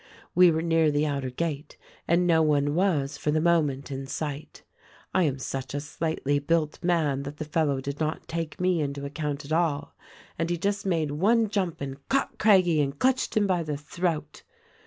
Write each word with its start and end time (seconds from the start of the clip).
"We 0.33 0.49
were 0.49 0.63
near 0.63 0.89
the 0.89 1.05
outer 1.05 1.29
gate 1.29 1.77
and 2.07 2.25
no 2.25 2.41
one 2.41 2.73
was, 2.73 3.19
for 3.19 3.29
the 3.29 3.39
moment, 3.39 3.91
in 3.91 4.07
sight. 4.07 4.63
I 5.13 5.25
am 5.25 5.37
such 5.37 5.75
a 5.75 5.79
slightly 5.79 6.39
built 6.39 6.83
man 6.83 7.21
that 7.21 7.37
the 7.37 7.45
fellow 7.45 7.79
did 7.81 7.99
not 7.99 8.27
take 8.27 8.59
me 8.59 8.81
into 8.81 9.05
account 9.05 9.45
at 9.45 9.51
all, 9.51 9.93
and 10.39 10.49
he 10.49 10.57
just 10.57 10.87
made 10.87 11.11
one 11.11 11.49
jump 11.49 11.81
and 11.81 11.97
caught 12.09 12.39
Craggie, 12.39 12.81
and 12.81 12.97
clutched 12.97 13.37
him 13.37 13.45
by 13.45 13.61
the 13.61 13.77
throat. 13.77 14.41